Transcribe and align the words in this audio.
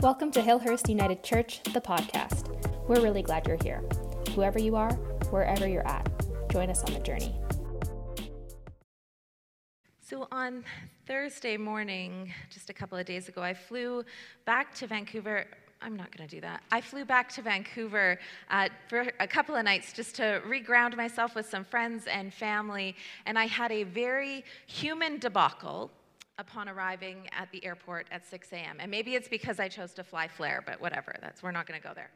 Welcome 0.00 0.30
to 0.30 0.40
Hillhurst 0.40 0.88
United 0.88 1.24
Church, 1.24 1.60
the 1.64 1.80
podcast. 1.80 2.56
We're 2.86 3.00
really 3.00 3.20
glad 3.20 3.48
you're 3.48 3.58
here. 3.60 3.82
Whoever 4.32 4.60
you 4.60 4.76
are, 4.76 4.92
wherever 5.30 5.66
you're 5.66 5.86
at, 5.88 6.08
join 6.52 6.70
us 6.70 6.84
on 6.84 6.94
the 6.94 7.00
journey. 7.00 7.34
So, 10.00 10.28
on 10.30 10.62
Thursday 11.08 11.56
morning, 11.56 12.32
just 12.48 12.70
a 12.70 12.72
couple 12.72 12.96
of 12.96 13.06
days 13.06 13.28
ago, 13.28 13.42
I 13.42 13.54
flew 13.54 14.04
back 14.44 14.72
to 14.76 14.86
Vancouver. 14.86 15.46
I'm 15.82 15.96
not 15.96 16.16
going 16.16 16.28
to 16.28 16.36
do 16.36 16.40
that. 16.42 16.62
I 16.70 16.80
flew 16.80 17.04
back 17.04 17.28
to 17.30 17.42
Vancouver 17.42 18.20
uh, 18.52 18.68
for 18.88 19.10
a 19.18 19.26
couple 19.26 19.56
of 19.56 19.64
nights 19.64 19.92
just 19.92 20.14
to 20.16 20.40
reground 20.46 20.96
myself 20.96 21.34
with 21.34 21.48
some 21.50 21.64
friends 21.64 22.06
and 22.06 22.32
family, 22.32 22.94
and 23.26 23.36
I 23.36 23.46
had 23.46 23.72
a 23.72 23.82
very 23.82 24.44
human 24.68 25.18
debacle 25.18 25.90
upon 26.38 26.68
arriving 26.68 27.28
at 27.32 27.50
the 27.50 27.64
airport 27.64 28.06
at 28.10 28.26
6 28.26 28.52
a.m. 28.52 28.76
And 28.80 28.90
maybe 28.90 29.14
it's 29.14 29.28
because 29.28 29.58
I 29.60 29.68
chose 29.68 29.92
to 29.94 30.04
fly 30.04 30.28
Flair, 30.28 30.62
but 30.64 30.80
whatever, 30.80 31.14
that's, 31.20 31.42
we're 31.42 31.50
not 31.50 31.66
going 31.66 31.80
to 31.80 31.86
go 31.86 31.94
there. 31.94 32.10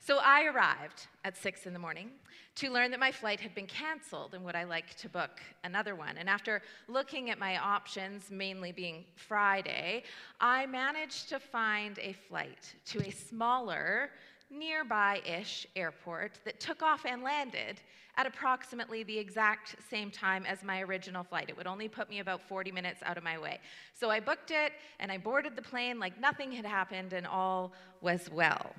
So 0.00 0.20
I 0.22 0.44
arrived 0.44 1.08
at 1.24 1.36
6 1.36 1.66
in 1.66 1.72
the 1.72 1.78
morning 1.78 2.10
to 2.54 2.70
learn 2.70 2.90
that 2.92 3.00
my 3.00 3.12
flight 3.12 3.40
had 3.40 3.54
been 3.54 3.66
canceled 3.66 4.34
and 4.34 4.44
would 4.44 4.54
I 4.54 4.64
like 4.64 4.94
to 4.96 5.08
book 5.08 5.40
another 5.64 5.94
one. 5.94 6.16
And 6.16 6.28
after 6.28 6.62
looking 6.88 7.30
at 7.30 7.38
my 7.38 7.58
options, 7.58 8.30
mainly 8.30 8.72
being 8.72 9.04
Friday, 9.16 10.04
I 10.40 10.66
managed 10.66 11.28
to 11.30 11.40
find 11.40 11.98
a 11.98 12.12
flight 12.12 12.74
to 12.86 13.06
a 13.06 13.10
smaller, 13.10 14.10
nearby 14.50 15.20
ish 15.26 15.66
airport 15.76 16.38
that 16.44 16.60
took 16.60 16.82
off 16.82 17.04
and 17.04 17.22
landed 17.22 17.80
at 18.16 18.26
approximately 18.26 19.04
the 19.04 19.16
exact 19.16 19.76
same 19.88 20.10
time 20.10 20.44
as 20.44 20.64
my 20.64 20.80
original 20.82 21.22
flight. 21.22 21.48
It 21.48 21.56
would 21.56 21.68
only 21.68 21.88
put 21.88 22.10
me 22.10 22.18
about 22.18 22.40
40 22.48 22.72
minutes 22.72 23.00
out 23.04 23.16
of 23.16 23.22
my 23.22 23.38
way. 23.38 23.60
So 23.94 24.10
I 24.10 24.18
booked 24.18 24.50
it 24.50 24.72
and 24.98 25.12
I 25.12 25.18
boarded 25.18 25.54
the 25.54 25.62
plane 25.62 26.00
like 26.00 26.20
nothing 26.20 26.50
had 26.50 26.66
happened 26.66 27.12
and 27.12 27.26
all 27.26 27.72
was 28.00 28.28
well. 28.30 28.74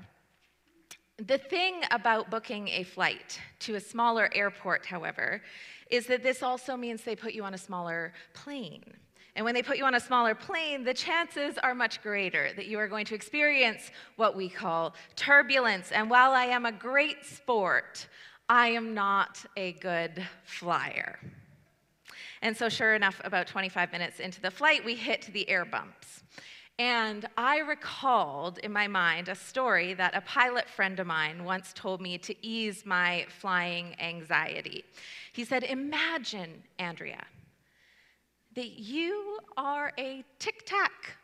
The 1.18 1.38
thing 1.38 1.82
about 1.91 2.30
booking 2.30 2.68
a 2.70 2.84
flight 2.84 3.40
to 3.60 3.76
a 3.76 3.80
smaller 3.80 4.30
airport, 4.34 4.86
however, 4.86 5.41
is 5.90 6.05
that 6.08 6.24
this 6.24 6.43
also 6.43 6.77
means 6.77 7.04
they 7.04 7.15
put 7.15 7.34
you 7.34 7.43
on 7.43 7.54
a 7.54 7.58
smaller 7.58 8.13
plane. 8.34 8.84
And 9.35 9.46
when 9.46 9.54
they 9.54 9.62
put 9.62 9.77
you 9.77 9.85
on 9.85 9.96
a 9.96 9.99
smaller 9.99 10.35
plane, 10.35 10.84
the 10.84 10.94
chances 10.94 11.58
are 11.58 11.76
much 11.76 12.02
greater 12.02 12.52
that 12.55 12.68
you 12.68 12.80
are 12.80 12.88
going 12.88 13.05
to 13.05 13.16
experience 13.16 13.91
what 14.16 14.36
we 14.36 14.49
call 14.49 14.96
turbulence. 15.16 15.91
And 15.91 16.10
while 16.10 16.32
I 16.32 16.46
am 16.46 16.66
a 16.66 16.71
great 16.71 17.26
sport, 17.26 18.08
I 18.49 18.70
am 18.70 18.94
not 18.94 19.46
a 19.55 19.74
good 19.74 20.26
flyer. 20.44 21.20
And 22.41 22.55
so, 22.55 22.70
sure 22.70 22.96
enough, 22.96 23.21
about 23.24 23.48
25 23.48 23.91
minutes 23.91 24.20
into 24.20 24.41
the 24.41 24.52
flight, 24.52 24.84
we 24.84 24.96
hit 24.96 25.30
the 25.34 25.48
air 25.49 25.66
bumps. 25.66 26.24
And 26.80 27.27
I 27.38 27.60
recalled 27.60 28.58
in 28.60 28.71
my 28.71 28.88
mind 28.88 29.27
a 29.27 29.36
story 29.36 29.93
that 29.96 30.16
a 30.16 30.21
pilot 30.21 30.70
friend 30.70 30.98
of 31.02 31.08
mine 31.08 31.43
once 31.43 31.74
told 31.74 31.99
me 31.99 32.18
to 32.20 32.34
ease 32.41 32.86
my 32.86 33.26
flying 33.27 33.99
anxiety. 33.99 34.86
He 35.34 35.43
said, 35.43 35.64
Imagine, 35.64 36.64
Andrea, 36.80 37.26
that 38.60 38.77
you 38.77 39.40
are 39.55 39.93
a 39.98 40.21
tic 40.38 40.65
tac 40.65 41.15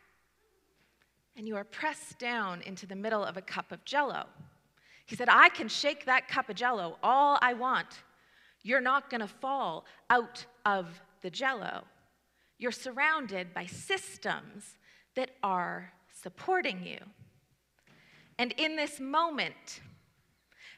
and 1.36 1.46
you 1.46 1.54
are 1.54 1.64
pressed 1.64 2.18
down 2.18 2.62
into 2.62 2.86
the 2.86 2.96
middle 2.96 3.22
of 3.22 3.36
a 3.36 3.42
cup 3.42 3.72
of 3.72 3.84
jello. 3.84 4.24
He 5.04 5.16
said, 5.16 5.28
I 5.30 5.50
can 5.50 5.68
shake 5.68 6.06
that 6.06 6.28
cup 6.28 6.48
of 6.48 6.56
jello 6.56 6.96
all 7.02 7.38
I 7.42 7.52
want. 7.52 7.88
You're 8.62 8.80
not 8.80 9.10
going 9.10 9.20
to 9.20 9.28
fall 9.28 9.84
out 10.08 10.46
of 10.64 10.98
the 11.20 11.28
jello. 11.28 11.84
You're 12.56 12.72
surrounded 12.72 13.52
by 13.52 13.66
systems 13.66 14.78
that 15.14 15.32
are 15.42 15.92
supporting 16.22 16.86
you. 16.86 17.00
And 18.38 18.54
in 18.56 18.76
this 18.76 18.98
moment, 18.98 19.82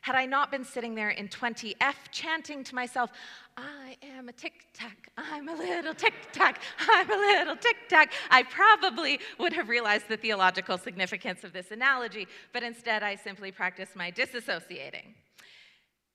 had 0.08 0.16
I 0.16 0.24
not 0.24 0.50
been 0.50 0.64
sitting 0.64 0.94
there 0.94 1.10
in 1.10 1.28
20F 1.28 1.94
chanting 2.12 2.64
to 2.64 2.74
myself, 2.74 3.10
I 3.58 3.98
am 4.16 4.30
a 4.30 4.32
tic 4.32 4.68
tac, 4.72 5.10
I'm 5.18 5.50
a 5.50 5.54
little 5.54 5.92
tic 5.92 6.14
tac, 6.32 6.62
I'm 6.78 7.10
a 7.10 7.14
little 7.14 7.56
tic 7.56 7.76
tac, 7.90 8.14
I 8.30 8.42
probably 8.44 9.20
would 9.38 9.52
have 9.52 9.68
realized 9.68 10.08
the 10.08 10.16
theological 10.16 10.78
significance 10.78 11.44
of 11.44 11.52
this 11.52 11.72
analogy, 11.72 12.26
but 12.54 12.62
instead 12.62 13.02
I 13.02 13.16
simply 13.16 13.52
practiced 13.52 13.96
my 13.96 14.10
disassociating. 14.10 15.12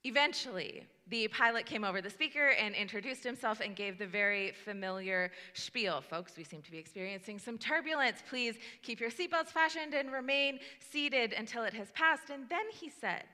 Eventually, 0.06 0.88
the 1.10 1.28
pilot 1.28 1.68
came 1.68 1.84
over 1.84 2.02
the 2.02 2.10
speaker 2.10 2.48
and 2.60 2.74
introduced 2.74 3.24
himself 3.24 3.62
and 3.64 3.76
gave 3.76 4.00
the 4.00 4.08
very 4.08 4.54
familiar 4.66 5.30
spiel. 5.54 6.02
Folks, 6.02 6.36
we 6.36 6.44
seem 6.44 6.64
to 6.64 6.72
be 6.72 6.80
experiencing 6.80 7.38
some 7.38 7.60
turbulence. 7.60 8.24
Please 8.28 8.56
keep 8.82 9.00
your 9.00 9.12
seatbelts 9.12 9.50
fastened 9.50 9.94
and 9.94 10.12
remain 10.12 10.58
seated 10.80 11.34
until 11.34 11.64
it 11.64 11.76
has 11.76 11.92
passed. 11.92 12.32
And 12.32 12.50
then 12.50 12.66
he 12.72 12.90
said, 12.90 13.26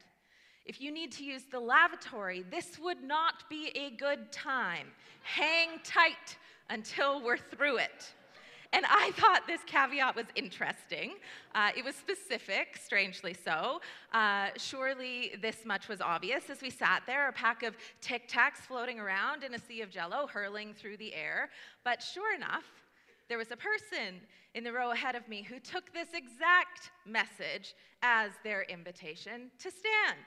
if 0.70 0.80
you 0.80 0.92
need 0.92 1.12
to 1.12 1.24
use 1.24 1.46
the 1.50 1.60
lavatory, 1.60 2.46
this 2.52 2.78
would 2.78 3.02
not 3.02 3.50
be 3.50 3.72
a 3.74 3.90
good 3.98 4.32
time. 4.32 4.86
Hang 5.24 5.80
tight 5.84 6.38
until 6.70 7.24
we're 7.24 7.40
through 7.40 7.78
it. 7.78 8.14
And 8.72 8.86
I 8.88 9.10
thought 9.16 9.48
this 9.48 9.62
caveat 9.66 10.16
was 10.16 10.28
interesting. 10.36 11.16
Uh, 11.56 11.72
it 11.76 11.84
was 11.84 11.96
specific, 11.96 12.78
strangely 12.80 13.34
so. 13.34 13.82
Uh, 14.14 14.50
surely 14.58 15.32
this 15.42 15.66
much 15.66 15.88
was 15.88 16.02
obvious 16.02 16.52
as 16.52 16.62
we 16.62 16.70
sat 16.70 17.02
there, 17.08 17.30
a 17.30 17.34
pack 17.34 17.64
of 17.64 17.76
tic 18.00 18.30
tacs 18.30 18.58
floating 18.68 19.00
around 19.00 19.44
in 19.44 19.56
a 19.56 19.60
sea 19.60 19.82
of 19.82 19.90
jello 19.90 20.28
hurling 20.28 20.76
through 20.76 20.98
the 20.98 21.16
air. 21.16 21.50
But 21.84 22.00
sure 22.00 22.36
enough, 22.36 22.66
there 23.28 23.40
was 23.40 23.50
a 23.50 23.58
person 23.58 24.22
in 24.54 24.64
the 24.64 24.72
row 24.72 24.92
ahead 24.92 25.16
of 25.16 25.28
me 25.28 25.42
who 25.42 25.60
took 25.60 25.92
this 25.94 26.10
exact 26.14 26.92
message 27.08 27.74
as 28.04 28.30
their 28.44 28.64
invitation 28.64 29.50
to 29.58 29.72
stand. 29.72 30.26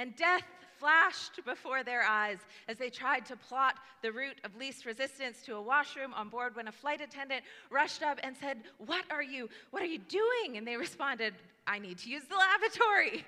And 0.00 0.16
death 0.16 0.44
flashed 0.78 1.44
before 1.44 1.82
their 1.82 2.02
eyes 2.02 2.38
as 2.68 2.78
they 2.78 2.88
tried 2.88 3.26
to 3.26 3.36
plot 3.36 3.74
the 4.00 4.10
route 4.10 4.40
of 4.44 4.56
least 4.56 4.86
resistance 4.86 5.42
to 5.42 5.56
a 5.56 5.60
washroom 5.60 6.14
on 6.14 6.30
board 6.30 6.56
when 6.56 6.68
a 6.68 6.72
flight 6.72 7.02
attendant 7.02 7.44
rushed 7.70 8.02
up 8.02 8.18
and 8.22 8.34
said, 8.34 8.62
What 8.78 9.04
are 9.10 9.22
you? 9.22 9.50
What 9.72 9.82
are 9.82 9.86
you 9.86 9.98
doing? 9.98 10.56
And 10.56 10.66
they 10.66 10.78
responded, 10.78 11.34
I 11.66 11.78
need 11.78 11.98
to 11.98 12.08
use 12.08 12.22
the 12.24 12.34
lavatory. 12.34 13.26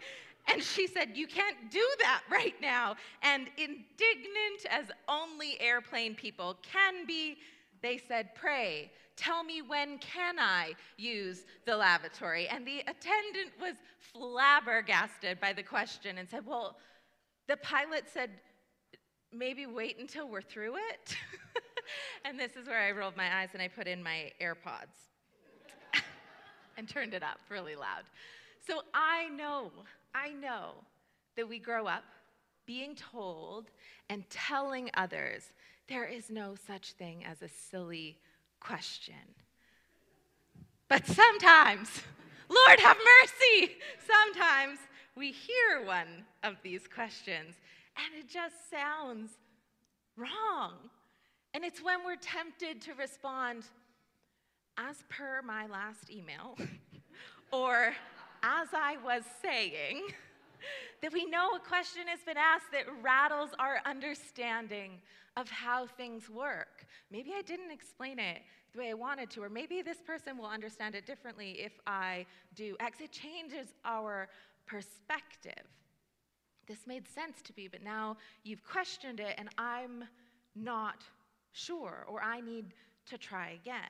And 0.51 0.63
she 0.63 0.87
said, 0.87 1.11
You 1.15 1.27
can't 1.27 1.71
do 1.71 1.87
that 2.01 2.23
right 2.31 2.55
now. 2.63 2.97
And 3.23 3.49
indignant 3.59 4.65
as 4.71 4.87
only 5.09 5.61
airplane 5.61 6.15
people 6.15 6.57
can 6.63 7.05
be, 7.07 7.37
they 7.83 7.99
said, 7.99 8.35
Pray, 8.35 8.91
tell 9.23 9.45
me 9.45 9.63
when 9.63 9.99
can 9.99 10.39
I 10.39 10.73
use 10.97 11.45
the 11.65 11.77
lavatory? 11.77 12.49
And 12.49 12.67
the 12.67 12.81
attendant 12.81 13.53
was 13.61 13.75
flabbergasted 13.99 15.41
by 15.41 15.53
the 15.53 15.63
question 15.63 16.19
and 16.19 16.29
said, 16.29 16.45
Well, 16.45 16.77
the 17.49 17.57
pilot 17.59 18.05
said, 18.13 18.31
maybe 19.33 19.67
wait 19.67 19.99
until 19.99 20.29
we're 20.29 20.43
through 20.43 20.75
it. 20.77 21.17
and 22.25 22.39
this 22.39 22.53
is 22.57 22.67
where 22.67 22.81
I 22.81 22.91
rolled 22.93 23.17
my 23.17 23.41
eyes 23.41 23.51
and 23.53 23.63
I 23.63 23.69
put 23.69 23.87
in 23.87 24.03
my 24.03 24.31
AirPods 24.41 25.11
and 26.77 26.89
turned 26.89 27.15
it 27.15 27.23
up 27.23 27.39
really 27.49 27.75
loud. 27.75 28.05
So 28.67 28.83
I 28.95 29.29
know, 29.31 29.71
I 30.15 30.33
know 30.33 30.73
that 31.37 31.49
we 31.49 31.59
grow 31.59 31.87
up 31.87 32.05
being 32.67 32.95
told 32.95 33.71
and 34.09 34.29
telling 34.31 34.91
others 34.95 35.53
there 35.89 36.05
is 36.05 36.31
no 36.31 36.55
such 36.55 36.93
thing 36.93 37.25
as 37.25 37.43
a 37.43 37.49
silly 37.49 38.19
question. 38.63 39.15
But 40.89 41.07
sometimes, 41.07 41.89
Lord 42.49 42.81
have 42.81 42.97
mercy, 43.21 43.73
sometimes 44.07 44.79
we 45.17 45.33
hear 45.33 45.85
one 45.85 46.25
of 46.43 46.57
these 46.63 46.87
questions 46.87 47.57
and 47.97 48.19
it 48.19 48.29
just 48.29 48.71
sounds 48.71 49.31
wrong. 50.17 50.73
And 51.55 51.65
it's 51.65 51.83
when 51.83 52.05
we're 52.05 52.17
tempted 52.17 52.81
to 52.83 52.95
respond, 52.95 53.65
as 54.79 55.05
per 55.11 55.43
my 55.43 55.67
last 55.67 56.11
email, 56.11 56.57
or 57.53 57.93
as 58.43 58.69
I 58.73 58.97
was 59.05 59.23
saying, 59.43 60.03
that 61.03 61.13
we 61.13 61.27
know 61.27 61.51
a 61.51 61.59
question 61.59 62.07
has 62.07 62.21
been 62.21 62.39
asked 62.39 62.73
that 62.73 62.85
rattles 63.03 63.51
our 63.59 63.81
understanding 63.85 65.03
of 65.37 65.49
how 65.49 65.87
things 65.87 66.29
work. 66.29 66.87
Maybe 67.11 67.33
I 67.37 67.43
didn't 67.43 67.71
explain 67.71 68.19
it 68.19 68.43
the 68.73 68.79
way 68.81 68.91
I 68.91 68.95
wanted 68.95 69.31
to, 69.31 69.43
or 69.43 69.49
maybe 69.49 69.83
this 69.83 70.01
person 70.01 70.37
will 70.37 70.47
understand 70.47 70.95
it 70.95 71.07
differently 71.07 71.57
if 71.59 71.73
I 71.87 72.27
do 72.55 72.77
X. 72.81 73.01
It 73.01 73.13
changes 73.13 73.69
our 73.85 74.29
perspective. 74.67 75.65
This 76.67 76.87
made 76.87 77.09
sense 77.09 77.43
to 77.43 77.53
me, 77.57 77.69
but 77.69 77.83
now 77.83 78.17
you've 78.45 78.65
questioned 78.65 79.21
it, 79.21 79.35
and 79.39 79.49
I'm 79.59 80.05
not 80.55 81.03
sure, 81.53 82.07
or 82.09 82.23
I 82.23 82.41
need 82.41 82.75
to 83.07 83.19
try 83.19 83.59
again. 83.61 83.81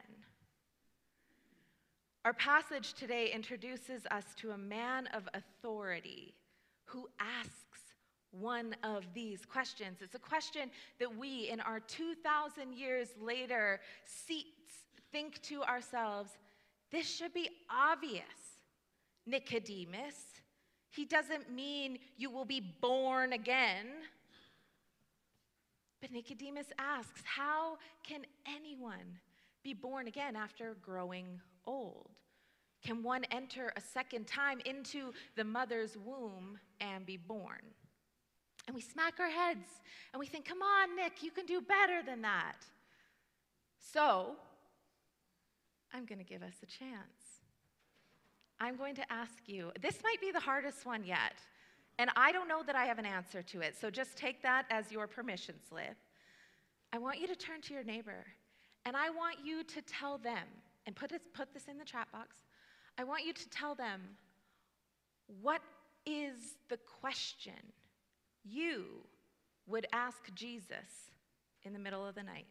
Our 2.24 2.32
passage 2.32 2.94
today 2.94 3.32
introduces 3.34 4.06
us 4.10 4.24
to 4.36 4.52
a 4.52 4.58
man 4.58 5.08
of 5.08 5.28
authority 5.34 6.34
who 6.84 7.08
asks 7.18 7.81
one 8.32 8.75
of 8.82 9.05
these 9.14 9.44
questions. 9.44 9.99
It's 10.00 10.14
a 10.14 10.19
question 10.19 10.70
that 10.99 11.17
we, 11.17 11.49
in 11.50 11.61
our 11.61 11.81
2,000 11.81 12.73
years 12.73 13.08
later 13.20 13.81
seats, 14.05 14.49
think 15.12 15.40
to 15.43 15.62
ourselves 15.62 16.31
This 16.90 17.08
should 17.08 17.32
be 17.32 17.49
obvious. 17.70 18.58
Nicodemus, 19.26 20.17
he 20.90 21.06
doesn't 21.06 21.50
mean 21.50 21.99
you 22.19 22.31
will 22.31 22.44
be 22.44 22.61
born 22.61 23.32
again. 23.32 23.87
But 26.02 26.11
Nicodemus 26.12 26.67
asks, 26.79 27.23
How 27.25 27.79
can 28.02 28.23
anyone 28.46 29.19
be 29.62 29.73
born 29.73 30.08
again 30.08 30.37
after 30.37 30.76
growing 30.82 31.40
old? 31.64 32.11
Can 32.84 33.02
one 33.02 33.25
enter 33.31 33.73
a 33.76 33.81
second 33.81 34.26
time 34.26 34.61
into 34.64 35.12
the 35.37 35.44
mother's 35.44 35.96
womb 35.96 36.58
and 36.81 37.06
be 37.06 37.17
born? 37.17 37.62
And 38.66 38.74
we 38.74 38.80
smack 38.80 39.14
our 39.18 39.30
heads 39.30 39.66
and 40.12 40.20
we 40.20 40.26
think, 40.26 40.46
Come 40.48 40.62
on, 40.62 40.96
Nick, 40.96 41.22
you 41.22 41.30
can 41.30 41.46
do 41.46 41.60
better 41.60 42.02
than 42.04 42.22
that. 42.22 42.56
So, 43.92 44.36
I'm 45.92 46.06
going 46.06 46.18
to 46.18 46.24
give 46.24 46.42
us 46.42 46.54
a 46.62 46.66
chance. 46.66 47.40
I'm 48.60 48.76
going 48.76 48.94
to 48.94 49.12
ask 49.12 49.32
you, 49.46 49.72
this 49.80 49.98
might 50.02 50.20
be 50.20 50.30
the 50.30 50.40
hardest 50.40 50.86
one 50.86 51.04
yet. 51.04 51.34
And 51.98 52.10
I 52.16 52.32
don't 52.32 52.48
know 52.48 52.62
that 52.66 52.76
I 52.76 52.86
have 52.86 52.98
an 52.98 53.04
answer 53.04 53.42
to 53.42 53.60
it, 53.60 53.76
so 53.78 53.90
just 53.90 54.16
take 54.16 54.42
that 54.42 54.64
as 54.70 54.90
your 54.90 55.06
permission 55.06 55.56
slip. 55.68 55.96
I 56.92 56.98
want 56.98 57.20
you 57.20 57.26
to 57.26 57.36
turn 57.36 57.60
to 57.62 57.74
your 57.74 57.84
neighbor 57.84 58.24
and 58.84 58.96
I 58.96 59.10
want 59.10 59.36
you 59.44 59.62
to 59.62 59.82
tell 59.82 60.18
them, 60.18 60.44
and 60.86 60.96
put 60.96 61.10
this, 61.10 61.20
put 61.34 61.52
this 61.54 61.66
in 61.68 61.78
the 61.78 61.84
chat 61.84 62.10
box. 62.10 62.36
I 62.98 63.04
want 63.04 63.24
you 63.24 63.32
to 63.32 63.48
tell 63.50 63.74
them 63.74 64.00
what 65.40 65.60
is 66.04 66.56
the 66.68 66.78
question 67.00 67.52
you 68.44 68.84
would 69.66 69.86
ask 69.92 70.32
Jesus 70.34 71.10
in 71.64 71.72
the 71.72 71.78
middle 71.78 72.06
of 72.06 72.14
the 72.14 72.22
night. 72.22 72.46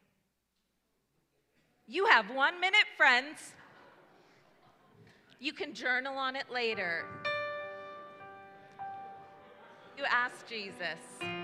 You 1.88 2.05
have 2.05 2.29
one 2.29 2.59
minute, 2.61 2.85
friends. 2.95 3.53
You 5.39 5.53
can 5.53 5.73
journal 5.73 6.17
on 6.17 6.35
it 6.35 6.45
later. 6.51 7.05
You 9.97 10.05
ask 10.09 10.47
Jesus. 10.47 11.40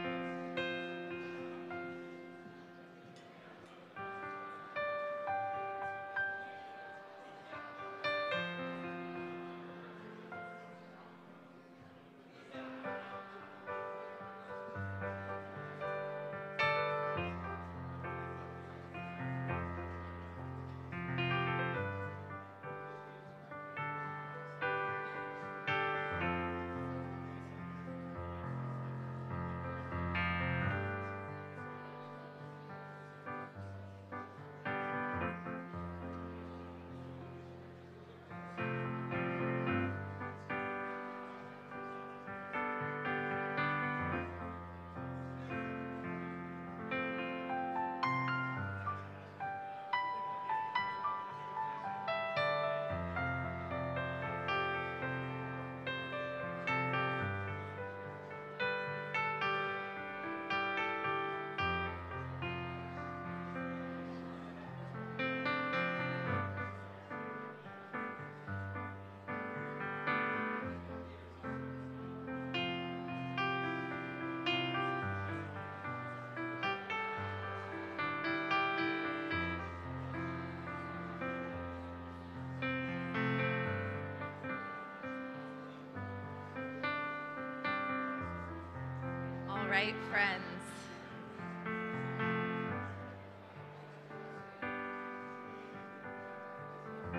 Right, 89.78 89.96
friends. 90.10 90.42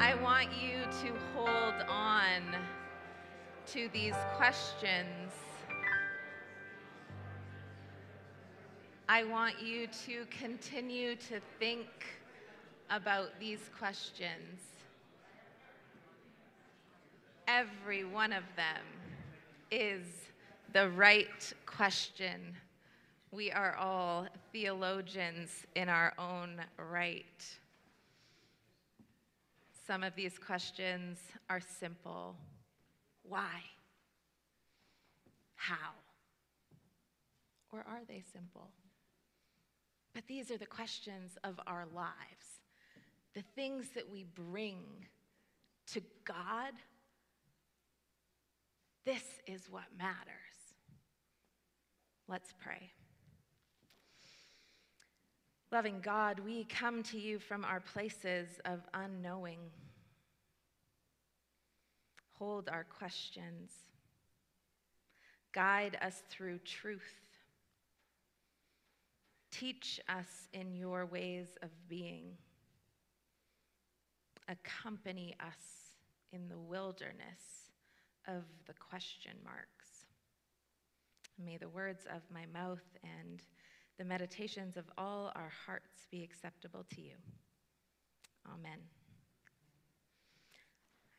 I 0.00 0.16
want 0.20 0.48
you 0.60 0.78
to 1.02 1.14
hold 1.36 1.74
on 1.88 2.42
to 3.66 3.88
these 3.92 4.16
questions. 4.34 5.30
I 9.08 9.22
want 9.22 9.62
you 9.62 9.86
to 10.06 10.26
continue 10.28 11.14
to 11.14 11.40
think 11.60 11.86
about 12.90 13.38
these 13.38 13.70
questions. 13.78 14.58
Every 17.46 18.04
one 18.04 18.32
of 18.32 18.42
them 18.56 18.82
is 19.70 20.27
the 20.72 20.90
right 20.90 21.52
question. 21.66 22.54
We 23.30 23.50
are 23.50 23.74
all 23.76 24.26
theologians 24.52 25.50
in 25.74 25.88
our 25.88 26.12
own 26.18 26.60
right. 26.90 27.24
Some 29.86 30.02
of 30.02 30.14
these 30.14 30.38
questions 30.38 31.18
are 31.48 31.60
simple 31.60 32.36
Why? 33.22 33.62
How? 35.56 35.92
Or 37.72 37.80
are 37.80 38.02
they 38.08 38.22
simple? 38.32 38.68
But 40.14 40.26
these 40.26 40.50
are 40.50 40.56
the 40.56 40.66
questions 40.66 41.36
of 41.44 41.60
our 41.66 41.86
lives, 41.94 42.62
the 43.34 43.44
things 43.54 43.90
that 43.94 44.10
we 44.10 44.24
bring 44.34 44.78
to 45.92 46.00
God. 46.24 46.72
This 49.04 49.24
is 49.46 49.68
what 49.70 49.84
matters. 49.98 50.57
Let's 52.28 52.52
pray. 52.62 52.90
Loving 55.72 56.00
God, 56.02 56.40
we 56.40 56.64
come 56.64 57.02
to 57.04 57.18
you 57.18 57.38
from 57.38 57.64
our 57.64 57.80
places 57.80 58.48
of 58.66 58.80
unknowing. 58.92 59.58
Hold 62.38 62.68
our 62.68 62.84
questions. 62.84 63.72
Guide 65.52 65.98
us 66.02 66.22
through 66.28 66.58
truth. 66.58 67.00
Teach 69.50 69.98
us 70.08 70.48
in 70.52 70.74
your 70.74 71.06
ways 71.06 71.48
of 71.62 71.70
being. 71.88 72.36
Accompany 74.48 75.34
us 75.40 75.92
in 76.32 76.48
the 76.48 76.58
wilderness 76.58 77.72
of 78.26 78.44
the 78.66 78.74
question 78.74 79.32
marks. 79.42 79.77
May 81.44 81.56
the 81.56 81.68
words 81.68 82.04
of 82.14 82.22
my 82.32 82.46
mouth 82.52 82.82
and 83.02 83.42
the 83.98 84.04
meditations 84.04 84.76
of 84.76 84.84
all 84.96 85.32
our 85.34 85.52
hearts 85.66 86.06
be 86.10 86.22
acceptable 86.22 86.84
to 86.94 87.00
you. 87.00 87.14
Amen. 88.46 88.78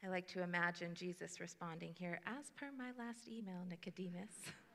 I 0.04 0.08
like 0.08 0.28
to 0.30 0.42
imagine 0.44 0.94
Jesus 0.94 1.40
responding 1.40 1.94
here, 1.98 2.20
as 2.26 2.52
per 2.56 2.68
my 2.78 2.92
last 2.98 3.28
email, 3.28 3.66
Nicodemus. 3.70 4.32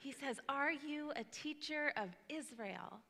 He 0.00 0.12
says, 0.12 0.40
Are 0.48 0.72
you 0.72 1.12
a 1.14 1.24
teacher 1.24 1.92
of 1.98 2.08
Israel, 2.30 3.00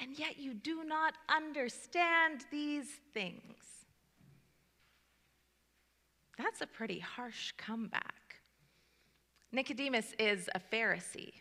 and 0.00 0.18
yet 0.18 0.36
you 0.36 0.52
do 0.52 0.82
not 0.82 1.14
understand 1.28 2.44
these 2.50 2.88
things? 3.14 3.84
That's 6.36 6.60
a 6.60 6.66
pretty 6.66 6.98
harsh 6.98 7.52
comeback. 7.56 8.21
Nicodemus 9.52 10.14
is 10.18 10.48
a 10.54 10.60
Pharisee. 10.60 11.34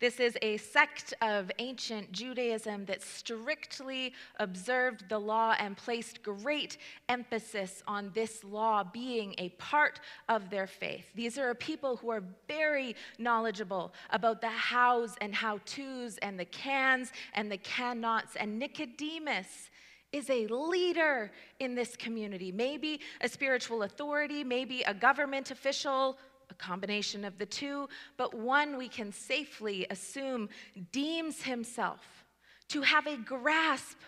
This 0.00 0.18
is 0.18 0.36
a 0.42 0.56
sect 0.56 1.14
of 1.22 1.52
ancient 1.60 2.10
Judaism 2.10 2.84
that 2.86 3.00
strictly 3.00 4.12
observed 4.40 5.08
the 5.08 5.20
law 5.20 5.54
and 5.60 5.76
placed 5.76 6.24
great 6.24 6.78
emphasis 7.08 7.84
on 7.86 8.10
this 8.12 8.42
law 8.42 8.82
being 8.82 9.36
a 9.38 9.50
part 9.50 10.00
of 10.28 10.50
their 10.50 10.66
faith. 10.66 11.04
These 11.14 11.38
are 11.38 11.54
people 11.54 11.94
who 11.94 12.10
are 12.10 12.24
very 12.48 12.96
knowledgeable 13.20 13.94
about 14.10 14.40
the 14.40 14.48
hows 14.48 15.14
and 15.20 15.32
how 15.32 15.60
to's 15.64 16.18
and 16.18 16.36
the 16.36 16.46
cans 16.46 17.12
and 17.34 17.48
the 17.48 17.58
cannots. 17.58 18.34
And 18.34 18.58
Nicodemus 18.58 19.70
is 20.10 20.28
a 20.30 20.48
leader 20.48 21.30
in 21.60 21.76
this 21.76 21.94
community, 21.94 22.50
maybe 22.50 23.00
a 23.20 23.28
spiritual 23.28 23.84
authority, 23.84 24.42
maybe 24.42 24.82
a 24.82 24.92
government 24.92 25.52
official, 25.52 26.18
a 26.52 26.54
combination 26.54 27.24
of 27.24 27.38
the 27.38 27.46
two, 27.46 27.88
but 28.16 28.34
one 28.34 28.76
we 28.76 28.88
can 28.88 29.10
safely 29.10 29.86
assume 29.90 30.48
deems 30.92 31.42
himself 31.42 32.24
to 32.68 32.82
have 32.82 33.06
a 33.06 33.16
grasp 33.16 33.98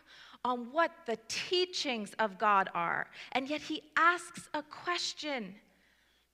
on 0.44 0.70
what 0.72 0.90
the 1.06 1.18
teachings 1.26 2.12
of 2.18 2.38
God 2.38 2.68
are. 2.74 3.08
And 3.32 3.48
yet 3.48 3.62
he 3.62 3.82
asks 3.96 4.48
a 4.52 4.62
question 4.62 5.54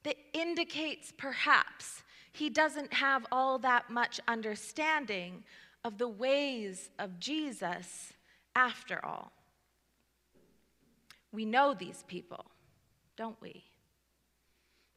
that 0.03 0.17
indicates 0.33 1.13
perhaps 1.17 2.03
he 2.33 2.51
doesn't 2.51 2.93
have 2.93 3.25
all 3.31 3.59
that 3.61 3.89
much 3.91 4.21
understanding 4.27 5.45
of 5.85 5.97
the 5.99 6.09
ways 6.09 6.91
of 6.99 7.21
Jesus 7.21 8.13
after 8.57 9.05
all. 9.05 9.33
We 11.33 11.45
know 11.45 11.75
these 11.75 12.05
people, 12.09 12.47
don't 13.17 13.41
we? 13.41 13.70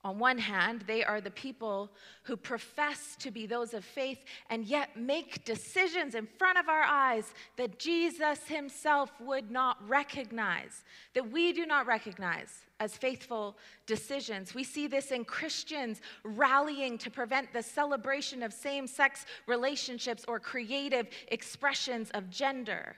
On 0.03 0.19
one 0.19 0.37
hand, 0.37 0.83
they 0.85 1.01
are 1.01 1.21
the 1.21 1.31
people 1.31 1.89
who 2.23 2.35
profess 2.35 3.15
to 3.19 3.31
be 3.31 3.45
those 3.45 3.73
of 3.73 3.85
faith 3.85 4.19
and 4.49 4.65
yet 4.65 4.97
make 4.97 5.45
decisions 5.45 6.13
in 6.13 6.27
front 6.37 6.57
of 6.57 6.67
our 6.67 6.83
eyes 6.83 7.33
that 7.55 7.79
Jesus 7.79 8.45
himself 8.45 9.11
would 9.21 9.49
not 9.49 9.77
recognize, 9.87 10.83
that 11.13 11.31
we 11.31 11.53
do 11.53 11.65
not 11.65 11.87
recognize 11.87 12.65
as 12.81 12.97
faithful 12.97 13.57
decisions. 13.85 14.53
We 14.53 14.65
see 14.65 14.87
this 14.87 15.11
in 15.11 15.23
Christians 15.23 16.01
rallying 16.23 16.97
to 16.97 17.09
prevent 17.09 17.53
the 17.53 17.63
celebration 17.63 18.43
of 18.43 18.51
same 18.51 18.87
sex 18.87 19.25
relationships 19.47 20.25
or 20.27 20.37
creative 20.37 21.07
expressions 21.29 22.11
of 22.11 22.29
gender. 22.29 22.97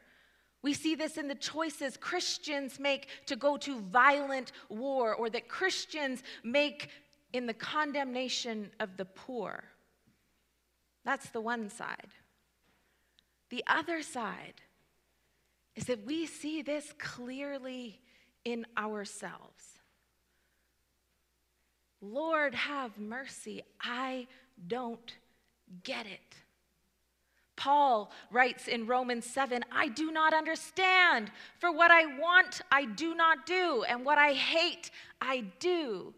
We 0.65 0.74
see 0.74 0.95
this 0.95 1.17
in 1.17 1.27
the 1.27 1.36
choices 1.36 1.95
Christians 1.95 2.79
make 2.79 3.07
to 3.27 3.36
go 3.36 3.55
to 3.57 3.81
violent 3.81 4.51
war 4.67 5.13
or 5.13 5.29
that 5.29 5.48
Christians 5.48 6.24
make 6.43 6.89
in 7.34 7.45
the 7.45 7.53
condemnation 7.53 8.72
of 8.79 8.98
the 8.98 9.05
poor. 9.05 9.63
That's 11.03 11.29
the 11.29 11.39
one 11.39 11.69
side. 11.69 12.07
The 13.51 13.63
other 13.67 14.01
side 14.01 14.55
is 15.75 15.84
that 15.84 16.03
we 16.03 16.25
see 16.25 16.63
this 16.63 16.91
clearly 16.98 18.01
in 18.43 18.65
ourselves. 18.75 19.81
Lord, 22.01 22.55
have 22.55 22.98
mercy. 22.98 23.62
I 23.79 24.25
don't 24.67 25.13
get 25.84 26.07
it. 26.07 26.45
Paul 27.55 28.12
writes 28.31 28.67
in 28.67 28.88
Romans 28.88 29.25
7 29.25 29.63
I 29.71 29.88
do 29.88 30.12
not 30.12 30.33
understand, 30.33 31.31
for 31.59 31.71
what 31.71 31.91
I 31.91 32.05
want, 32.17 32.62
I 32.71 32.85
do 32.85 33.15
not 33.15 33.45
do, 33.45 33.83
and 33.88 34.05
what 34.05 34.17
I 34.17 34.33
hate, 34.33 34.91
I 35.21 35.45
do. 35.59 36.13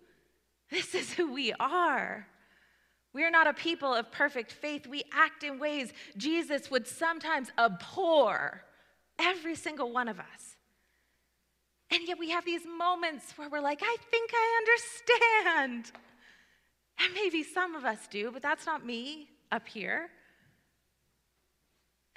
This 0.69 0.95
is 0.95 1.13
who 1.13 1.31
we 1.31 1.53
are. 1.59 2.27
We 3.13 3.23
are 3.23 3.31
not 3.31 3.47
a 3.47 3.53
people 3.53 3.93
of 3.93 4.11
perfect 4.11 4.51
faith. 4.51 4.85
We 4.85 5.03
act 5.11 5.43
in 5.43 5.59
ways 5.59 5.93
Jesus 6.17 6.69
would 6.69 6.87
sometimes 6.87 7.51
abhor, 7.57 8.63
every 9.17 9.55
single 9.55 9.91
one 9.91 10.07
of 10.07 10.19
us. 10.19 10.57
And 11.89 12.01
yet 12.05 12.19
we 12.19 12.29
have 12.31 12.45
these 12.45 12.63
moments 12.65 13.37
where 13.37 13.49
we're 13.49 13.61
like, 13.61 13.79
I 13.81 13.95
think 14.11 14.31
I 14.33 14.61
understand. 14.61 15.91
And 16.99 17.13
maybe 17.13 17.43
some 17.43 17.75
of 17.75 17.85
us 17.85 18.07
do, 18.07 18.31
but 18.31 18.41
that's 18.41 18.65
not 18.65 18.85
me 18.85 19.29
up 19.51 19.67
here. 19.67 20.09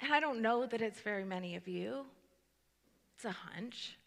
And 0.01 0.13
I 0.13 0.19
don't 0.19 0.41
know 0.41 0.65
that 0.65 0.81
it's 0.81 0.99
very 1.01 1.25
many 1.25 1.55
of 1.55 1.67
you. 1.67 2.05
It's 3.15 3.25
a 3.25 3.31
hunch. 3.31 3.97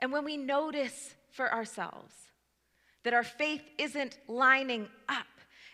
And 0.00 0.12
when 0.12 0.24
we 0.24 0.36
notice 0.36 1.14
for 1.30 1.52
ourselves 1.52 2.12
that 3.04 3.14
our 3.14 3.22
faith 3.22 3.62
isn't 3.78 4.18
lining 4.26 4.88
up 5.08 5.26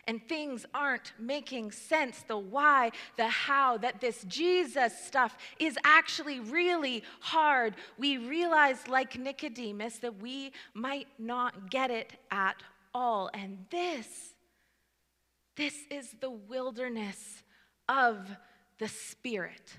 and 0.07 0.21
things 0.29 0.65
aren't 0.75 1.13
making 1.19 1.71
sense, 1.71 2.23
the 2.27 2.37
why, 2.37 2.91
the 3.17 3.27
how, 3.27 3.77
that 3.79 3.99
this 3.99 4.23
Jesus 4.27 4.95
stuff 5.03 5.35
is 5.59 5.77
actually 5.83 6.39
really 6.39 7.03
hard, 7.19 7.75
we 7.97 8.17
realize, 8.17 8.87
like 8.87 9.17
Nicodemus, 9.17 9.97
that 9.97 10.21
we 10.21 10.51
might 10.75 11.07
not 11.17 11.71
get 11.71 11.89
it 11.89 12.13
at 12.29 12.57
all. 12.93 13.31
And 13.33 13.65
this, 13.71 14.07
this 15.57 15.75
is 15.89 16.15
the 16.21 16.29
wilderness 16.29 17.43
of 17.89 18.29
the 18.79 18.87
Spirit. 18.87 19.73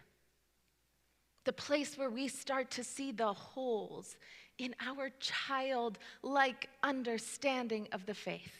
The 1.44 1.52
place 1.52 1.96
where 1.96 2.10
we 2.10 2.28
start 2.28 2.70
to 2.72 2.84
see 2.84 3.12
the 3.12 3.32
holes 3.32 4.16
in 4.58 4.74
our 4.80 5.10
childlike 5.20 6.68
understanding 6.82 7.88
of 7.92 8.06
the 8.06 8.14
faith 8.14 8.52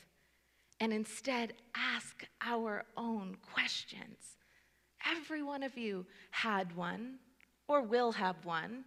and 0.79 0.93
instead 0.93 1.55
ask 1.75 2.25
our 2.43 2.85
own 2.97 3.37
questions. 3.53 4.37
Every 5.11 5.43
one 5.43 5.63
of 5.63 5.77
you 5.77 6.07
had 6.31 6.77
one 6.77 7.19
or 7.67 7.83
will 7.83 8.13
have 8.13 8.45
one. 8.45 8.85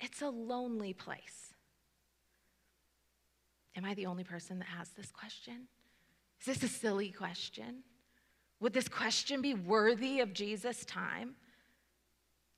It's 0.00 0.22
a 0.22 0.28
lonely 0.28 0.94
place. 0.94 1.54
Am 3.76 3.84
I 3.84 3.94
the 3.94 4.06
only 4.06 4.24
person 4.24 4.58
that 4.60 4.68
has 4.68 4.90
this 4.90 5.10
question? 5.10 5.68
Is 6.40 6.46
this 6.46 6.62
a 6.62 6.72
silly 6.72 7.10
question? 7.10 7.82
Would 8.60 8.72
this 8.72 8.88
question 8.88 9.42
be 9.42 9.54
worthy 9.54 10.20
of 10.20 10.32
Jesus' 10.32 10.84
time? 10.84 11.34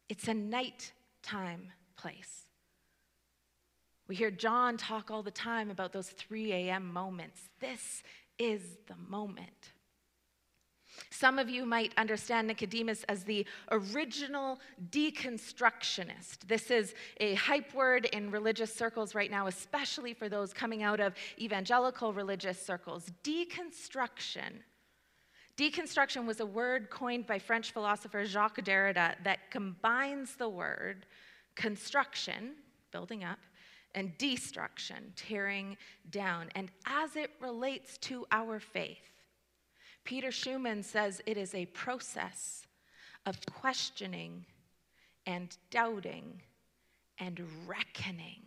It's 0.08 0.28
a 0.28 0.34
nighttime 0.34 1.72
place. 1.96 2.46
We 4.08 4.14
hear 4.14 4.30
John 4.30 4.76
talk 4.76 5.10
all 5.10 5.22
the 5.22 5.30
time 5.32 5.70
about 5.70 5.92
those 5.92 6.08
3 6.08 6.52
a.m. 6.52 6.92
moments. 6.92 7.40
This 7.60 8.02
is 8.38 8.62
the 8.86 8.94
moment. 9.08 9.72
Some 11.10 11.38
of 11.38 11.50
you 11.50 11.66
might 11.66 11.92
understand 11.96 12.46
Nicodemus 12.46 13.04
as 13.04 13.24
the 13.24 13.46
original 13.70 14.60
deconstructionist. 14.90 16.46
This 16.46 16.70
is 16.70 16.94
a 17.18 17.34
hype 17.34 17.74
word 17.74 18.06
in 18.06 18.30
religious 18.30 18.72
circles 18.72 19.14
right 19.14 19.30
now, 19.30 19.46
especially 19.46 20.14
for 20.14 20.28
those 20.28 20.52
coming 20.52 20.82
out 20.82 21.00
of 21.00 21.14
evangelical 21.38 22.12
religious 22.12 22.64
circles. 22.64 23.10
Deconstruction 23.24 24.62
Deconstruction 25.56 26.26
was 26.26 26.40
a 26.40 26.46
word 26.46 26.90
coined 26.90 27.26
by 27.26 27.38
French 27.38 27.72
philosopher 27.72 28.24
Jacques 28.26 28.62
Derrida 28.62 29.14
that 29.24 29.50
combines 29.50 30.36
the 30.36 30.48
word 30.48 31.06
construction, 31.54 32.56
building 32.92 33.24
up, 33.24 33.38
and 33.94 34.16
destruction, 34.18 35.12
tearing 35.16 35.78
down. 36.10 36.50
And 36.54 36.70
as 36.84 37.16
it 37.16 37.30
relates 37.40 37.96
to 37.98 38.26
our 38.30 38.60
faith, 38.60 38.98
Peter 40.04 40.30
Schumann 40.30 40.82
says 40.82 41.22
it 41.24 41.38
is 41.38 41.54
a 41.54 41.66
process 41.66 42.66
of 43.24 43.38
questioning 43.50 44.44
and 45.26 45.56
doubting 45.70 46.42
and 47.18 47.40
reckoning 47.66 48.42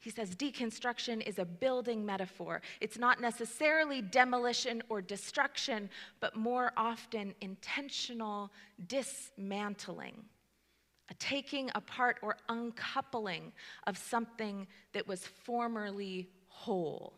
he 0.00 0.10
says 0.10 0.34
deconstruction 0.34 1.26
is 1.26 1.38
a 1.38 1.44
building 1.44 2.04
metaphor. 2.04 2.62
It's 2.80 2.98
not 2.98 3.20
necessarily 3.20 4.00
demolition 4.00 4.82
or 4.88 5.02
destruction, 5.02 5.90
but 6.20 6.34
more 6.34 6.72
often 6.76 7.34
intentional 7.42 8.50
dismantling, 8.88 10.24
a 11.10 11.14
taking 11.14 11.70
apart 11.74 12.18
or 12.22 12.38
uncoupling 12.48 13.52
of 13.86 13.98
something 13.98 14.66
that 14.94 15.06
was 15.06 15.26
formerly 15.26 16.30
whole. 16.48 17.12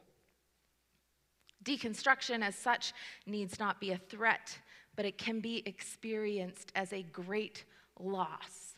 Deconstruction, 1.64 2.42
as 2.42 2.56
such, 2.56 2.92
needs 3.26 3.60
not 3.60 3.80
be 3.80 3.92
a 3.92 3.96
threat, 3.96 4.58
but 4.96 5.04
it 5.04 5.18
can 5.18 5.38
be 5.38 5.62
experienced 5.66 6.72
as 6.74 6.92
a 6.92 7.04
great 7.04 7.64
loss, 8.00 8.74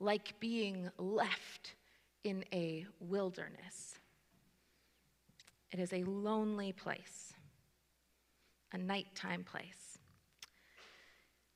like 0.00 0.34
being 0.40 0.90
left 0.98 1.74
in 2.24 2.44
a 2.52 2.86
wilderness. 3.00 3.94
It 5.72 5.78
is 5.78 5.92
a 5.92 6.04
lonely 6.04 6.72
place, 6.72 7.32
a 8.72 8.78
nighttime 8.78 9.44
place. 9.44 9.98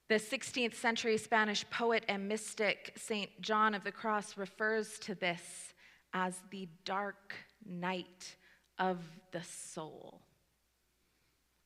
The 0.09 0.17
16th 0.17 0.75
century 0.75 1.17
Spanish 1.17 1.69
poet 1.71 2.05
and 2.09 2.29
mystic 2.29 2.93
St. 2.97 3.31
John 3.41 3.75
of 3.75 3.85
the 3.85 3.93
Cross 3.93 4.37
refers 4.37 4.99
to 5.01 5.15
this 5.15 5.73
as 6.13 6.41
the 6.51 6.69
dark 6.85 7.35
night 7.67 8.37
of 8.79 8.99
the 9.33 9.43
soul, 9.43 10.21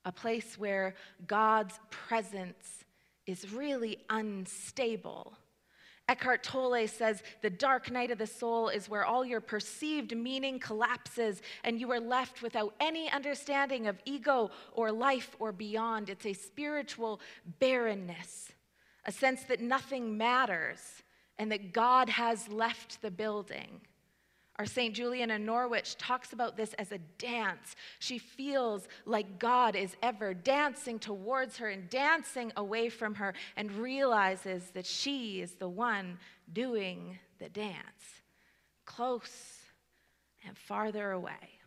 a 0.05 0.12
place 0.12 0.57
where 0.57 0.95
God's 1.26 1.78
presence 1.90 2.85
is 3.26 3.52
really 3.52 3.99
unstable 4.09 5.37
Eckhart 6.09 6.43
Tolle 6.43 6.88
says 6.88 7.23
the 7.43 7.50
dark 7.50 7.91
night 7.91 8.11
of 8.11 8.17
the 8.17 8.27
soul 8.27 8.69
is 8.69 8.88
where 8.88 9.05
all 9.05 9.27
your 9.27 9.43
perceived 9.43 10.17
meaning 10.17 10.59
collapses 10.59 11.43
and 11.65 11.79
you 11.79 11.93
are 11.93 12.00
left 12.00 12.41
without 12.41 12.75
any 12.81 13.11
understanding 13.11 13.87
of 13.87 14.00
ego 14.07 14.50
or 14.73 14.91
life 14.91 15.37
or 15.38 15.53
beyond. 15.53 16.09
It's 16.09 16.25
a 16.25 16.33
spiritual 16.33 17.21
barrenness, 17.61 18.53
a 19.05 19.12
sense 19.12 19.43
that 19.45 19.61
nothing 19.61 20.17
matters 20.17 20.81
and 21.38 21.53
that 21.53 21.73
God 21.75 22.09
has 22.09 22.49
left 22.49 23.03
the 23.03 23.11
building. 23.11 23.81
Our 24.59 24.67
St. 24.67 24.93
Julian 24.93 25.31
in 25.31 25.47
Norwich 25.47 25.97
talks 25.99 26.33
about 26.33 26.57
this 26.57 26.75
as 26.75 26.91
a 26.91 26.99
dance. 27.19 27.77
She 28.00 28.19
feels 28.19 28.88
like 29.07 29.38
God 29.38 29.77
is 29.77 29.95
ever 30.03 30.35
dancing 30.35 30.99
towards 30.99 31.59
her 31.59 31.69
and 31.69 31.88
dancing 31.88 32.53
away 32.57 32.88
from 32.88 33.15
her 33.15 33.35
and 33.57 33.71
realizes 33.71 34.71
that 34.71 34.85
she 34.85 35.41
is 35.41 35.53
the 35.53 35.69
one 35.69 36.19
doing 36.53 37.19
the 37.38 37.49
dance, 37.49 38.23
close 38.85 39.59
and 40.45 40.59
farther 40.59 41.12
away. 41.12 41.61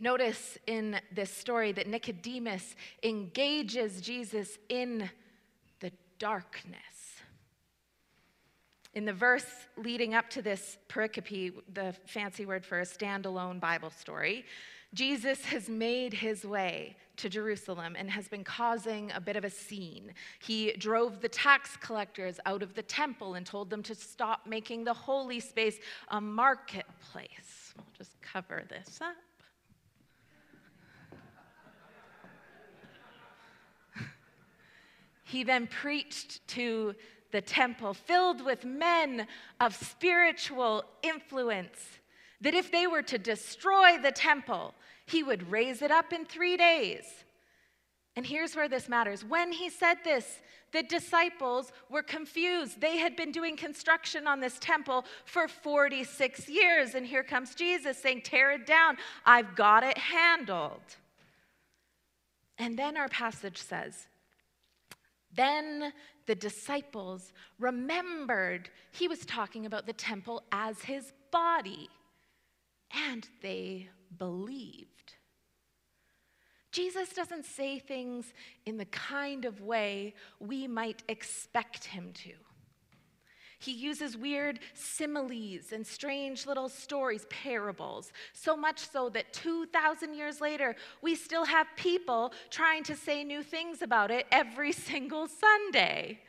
Notice 0.00 0.58
in 0.66 0.98
this 1.12 1.30
story 1.30 1.70
that 1.72 1.86
Nicodemus 1.86 2.74
engages 3.04 4.00
Jesus 4.00 4.58
in 4.68 5.08
the 5.78 5.92
darkness. 6.18 6.80
In 8.92 9.04
the 9.04 9.12
verse 9.12 9.46
leading 9.76 10.14
up 10.14 10.28
to 10.30 10.42
this 10.42 10.76
pericope, 10.88 11.52
the 11.72 11.94
fancy 12.06 12.44
word 12.44 12.66
for 12.66 12.80
a 12.80 12.84
standalone 12.84 13.60
Bible 13.60 13.90
story, 13.90 14.44
Jesus 14.92 15.44
has 15.44 15.68
made 15.68 16.12
his 16.12 16.44
way 16.44 16.96
to 17.16 17.28
Jerusalem 17.28 17.94
and 17.96 18.10
has 18.10 18.26
been 18.26 18.42
causing 18.42 19.12
a 19.12 19.20
bit 19.20 19.36
of 19.36 19.44
a 19.44 19.50
scene. 19.50 20.12
He 20.40 20.72
drove 20.72 21.20
the 21.20 21.28
tax 21.28 21.76
collectors 21.76 22.40
out 22.46 22.64
of 22.64 22.74
the 22.74 22.82
temple 22.82 23.34
and 23.34 23.46
told 23.46 23.70
them 23.70 23.84
to 23.84 23.94
stop 23.94 24.46
making 24.46 24.82
the 24.82 24.94
holy 24.94 25.38
space 25.38 25.78
a 26.08 26.20
marketplace. 26.20 27.74
I'll 27.78 27.84
just 27.96 28.20
cover 28.20 28.64
this 28.68 28.98
up. 29.00 29.14
he 35.22 35.44
then 35.44 35.68
preached 35.68 36.44
to 36.48 36.96
the 37.30 37.40
temple 37.40 37.94
filled 37.94 38.44
with 38.44 38.64
men 38.64 39.26
of 39.60 39.74
spiritual 39.74 40.84
influence, 41.02 41.98
that 42.40 42.54
if 42.54 42.72
they 42.72 42.86
were 42.86 43.02
to 43.02 43.18
destroy 43.18 43.98
the 43.98 44.12
temple, 44.12 44.74
he 45.06 45.22
would 45.22 45.50
raise 45.50 45.82
it 45.82 45.90
up 45.90 46.12
in 46.12 46.24
three 46.24 46.56
days. 46.56 47.04
And 48.16 48.26
here's 48.26 48.56
where 48.56 48.68
this 48.68 48.88
matters. 48.88 49.24
When 49.24 49.52
he 49.52 49.70
said 49.70 49.98
this, 50.04 50.40
the 50.72 50.82
disciples 50.82 51.72
were 51.88 52.02
confused. 52.02 52.80
They 52.80 52.98
had 52.98 53.16
been 53.16 53.32
doing 53.32 53.56
construction 53.56 54.26
on 54.26 54.40
this 54.40 54.58
temple 54.60 55.04
for 55.24 55.48
46 55.48 56.48
years. 56.48 56.94
And 56.94 57.06
here 57.06 57.22
comes 57.22 57.54
Jesus 57.54 57.98
saying, 57.98 58.22
Tear 58.22 58.52
it 58.52 58.66
down. 58.66 58.96
I've 59.24 59.56
got 59.56 59.82
it 59.82 59.98
handled. 59.98 60.80
And 62.58 62.78
then 62.78 62.96
our 62.96 63.08
passage 63.08 63.58
says, 63.58 64.06
Then 65.34 65.92
the 66.26 66.34
disciples 66.34 67.32
remembered 67.58 68.70
he 68.92 69.08
was 69.08 69.24
talking 69.26 69.66
about 69.66 69.86
the 69.86 69.92
temple 69.92 70.42
as 70.52 70.80
his 70.82 71.12
body, 71.30 71.88
and 72.92 73.28
they 73.42 73.88
believed. 74.18 75.14
Jesus 76.72 77.12
doesn't 77.12 77.46
say 77.46 77.78
things 77.78 78.32
in 78.64 78.76
the 78.76 78.84
kind 78.86 79.44
of 79.44 79.60
way 79.60 80.14
we 80.38 80.68
might 80.68 81.02
expect 81.08 81.84
him 81.84 82.12
to. 82.14 82.32
He 83.60 83.72
uses 83.72 84.16
weird 84.16 84.58
similes 84.72 85.72
and 85.72 85.86
strange 85.86 86.46
little 86.46 86.70
stories, 86.70 87.26
parables, 87.28 88.10
so 88.32 88.56
much 88.56 88.78
so 88.78 89.10
that 89.10 89.34
2,000 89.34 90.14
years 90.14 90.40
later, 90.40 90.74
we 91.02 91.14
still 91.14 91.44
have 91.44 91.66
people 91.76 92.32
trying 92.48 92.82
to 92.84 92.96
say 92.96 93.22
new 93.22 93.42
things 93.42 93.82
about 93.82 94.10
it 94.10 94.26
every 94.32 94.72
single 94.90 95.28
Sunday. 95.28 96.20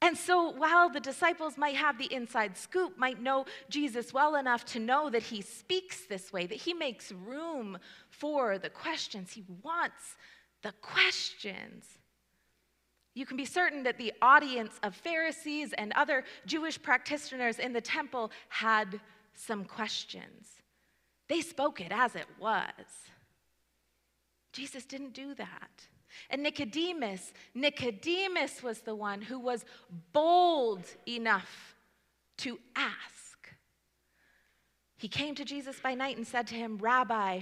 And 0.00 0.16
so, 0.16 0.50
while 0.50 0.88
the 0.88 1.00
disciples 1.00 1.58
might 1.58 1.76
have 1.76 1.98
the 1.98 2.12
inside 2.12 2.56
scoop, 2.56 2.96
might 2.96 3.20
know 3.20 3.44
Jesus 3.68 4.14
well 4.14 4.36
enough 4.36 4.64
to 4.66 4.78
know 4.78 5.10
that 5.10 5.22
he 5.22 5.42
speaks 5.42 6.06
this 6.06 6.32
way, 6.32 6.46
that 6.46 6.62
he 6.62 6.72
makes 6.72 7.12
room 7.12 7.78
for 8.08 8.58
the 8.58 8.70
questions, 8.70 9.32
he 9.32 9.44
wants 9.62 10.16
the 10.62 10.72
questions. 10.80 11.98
You 13.14 13.26
can 13.26 13.36
be 13.36 13.44
certain 13.44 13.84
that 13.84 13.96
the 13.96 14.12
audience 14.20 14.78
of 14.82 14.94
Pharisees 14.94 15.72
and 15.74 15.92
other 15.92 16.24
Jewish 16.46 16.80
practitioners 16.82 17.58
in 17.58 17.72
the 17.72 17.80
temple 17.80 18.32
had 18.48 19.00
some 19.34 19.64
questions. 19.64 20.48
They 21.28 21.40
spoke 21.40 21.80
it 21.80 21.92
as 21.92 22.16
it 22.16 22.26
was. 22.38 22.64
Jesus 24.52 24.84
didn't 24.84 25.14
do 25.14 25.34
that. 25.34 25.86
And 26.30 26.42
Nicodemus, 26.42 27.32
Nicodemus 27.54 28.62
was 28.62 28.80
the 28.80 28.94
one 28.94 29.20
who 29.20 29.38
was 29.38 29.64
bold 30.12 30.84
enough 31.06 31.74
to 32.38 32.58
ask. 32.76 33.54
He 34.96 35.08
came 35.08 35.34
to 35.34 35.44
Jesus 35.44 35.80
by 35.80 35.94
night 35.94 36.16
and 36.16 36.26
said 36.26 36.46
to 36.48 36.54
him, 36.54 36.78
Rabbi, 36.78 37.40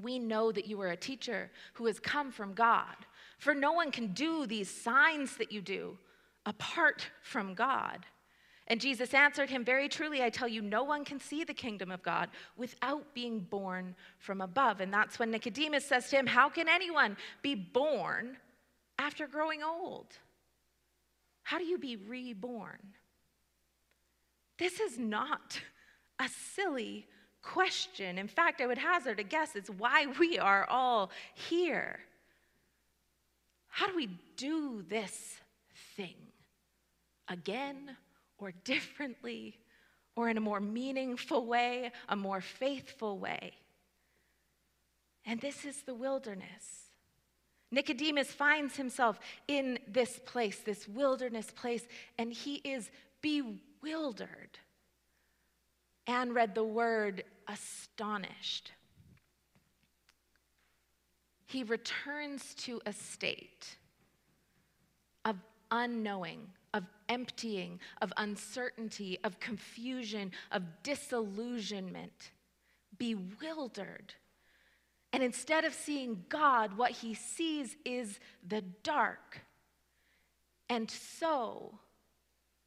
we 0.00 0.18
know 0.18 0.50
that 0.52 0.66
you 0.66 0.80
are 0.80 0.88
a 0.88 0.96
teacher 0.96 1.50
who 1.74 1.86
has 1.86 2.00
come 2.00 2.30
from 2.30 2.54
God. 2.54 2.96
For 3.38 3.54
no 3.54 3.72
one 3.72 3.90
can 3.90 4.08
do 4.08 4.46
these 4.46 4.68
signs 4.68 5.36
that 5.36 5.52
you 5.52 5.60
do 5.60 5.96
apart 6.44 7.08
from 7.22 7.54
God. 7.54 8.04
And 8.66 8.80
Jesus 8.80 9.14
answered 9.14 9.48
him, 9.48 9.64
Very 9.64 9.88
truly, 9.88 10.22
I 10.22 10.28
tell 10.28 10.48
you, 10.48 10.60
no 10.60 10.82
one 10.82 11.04
can 11.04 11.18
see 11.18 11.42
the 11.42 11.54
kingdom 11.54 11.90
of 11.90 12.02
God 12.02 12.28
without 12.56 13.14
being 13.14 13.40
born 13.40 13.94
from 14.18 14.40
above. 14.40 14.80
And 14.80 14.92
that's 14.92 15.18
when 15.18 15.30
Nicodemus 15.30 15.86
says 15.86 16.10
to 16.10 16.16
him, 16.16 16.26
How 16.26 16.50
can 16.50 16.68
anyone 16.68 17.16
be 17.42 17.54
born 17.54 18.36
after 18.98 19.26
growing 19.26 19.62
old? 19.62 20.06
How 21.44 21.58
do 21.58 21.64
you 21.64 21.78
be 21.78 21.96
reborn? 21.96 22.94
This 24.58 24.80
is 24.80 24.98
not 24.98 25.58
a 26.18 26.28
silly 26.28 27.06
question. 27.40 28.18
In 28.18 28.28
fact, 28.28 28.60
I 28.60 28.66
would 28.66 28.76
hazard 28.76 29.20
a 29.20 29.22
guess 29.22 29.56
it's 29.56 29.70
why 29.70 30.06
we 30.18 30.38
are 30.38 30.66
all 30.68 31.10
here. 31.34 32.00
How 33.78 33.86
do 33.86 33.94
we 33.94 34.08
do 34.36 34.82
this 34.88 35.36
thing 35.96 36.16
again 37.28 37.96
or 38.36 38.50
differently 38.64 39.56
or 40.16 40.28
in 40.28 40.36
a 40.36 40.40
more 40.40 40.58
meaningful 40.58 41.46
way, 41.46 41.92
a 42.08 42.16
more 42.16 42.40
faithful 42.40 43.20
way? 43.20 43.52
And 45.24 45.40
this 45.40 45.64
is 45.64 45.82
the 45.82 45.94
wilderness. 45.94 46.88
Nicodemus 47.70 48.32
finds 48.32 48.74
himself 48.74 49.20
in 49.46 49.78
this 49.86 50.18
place, 50.26 50.58
this 50.58 50.88
wilderness 50.88 51.46
place, 51.52 51.86
and 52.18 52.32
he 52.32 52.56
is 52.56 52.90
bewildered. 53.22 54.58
Anne 56.08 56.34
read 56.34 56.56
the 56.56 56.64
word 56.64 57.22
astonished 57.46 58.72
he 61.48 61.62
returns 61.62 62.54
to 62.54 62.78
a 62.84 62.92
state 62.92 63.78
of 65.24 65.36
unknowing, 65.70 66.46
of 66.74 66.84
emptying, 67.08 67.80
of 68.02 68.12
uncertainty, 68.18 69.18
of 69.24 69.40
confusion, 69.40 70.30
of 70.52 70.62
disillusionment, 70.82 72.32
bewildered. 72.98 74.12
And 75.14 75.22
instead 75.22 75.64
of 75.64 75.72
seeing 75.72 76.22
God, 76.28 76.76
what 76.76 76.90
he 76.90 77.14
sees 77.14 77.76
is 77.82 78.20
the 78.46 78.60
dark. 78.82 79.40
And 80.68 80.90
so, 80.90 81.78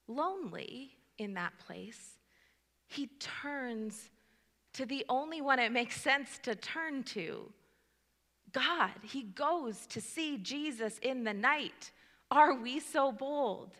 lonely 0.08 0.98
in 1.20 1.36
that 1.36 1.54
place, 1.60 2.18
he 2.88 3.12
turns 3.20 4.10
to 4.74 4.88
the 4.88 5.06
only 5.08 5.40
one 5.40 5.60
it 5.60 5.72
makes 5.72 6.02
sense 6.02 6.40
to 6.42 6.56
turn 6.56 7.04
to 7.04 7.52
God. 8.54 8.92
He 9.04 9.24
goes 9.24 9.86
to 9.88 10.02
see 10.02 10.38
Jesus 10.38 10.98
in 11.00 11.24
the 11.24 11.34
night. 11.34 11.92
Are 12.30 12.54
we 12.54 12.80
so 12.80 13.12
bold? 13.12 13.72